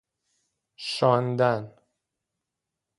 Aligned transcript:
شاندن 0.97 1.77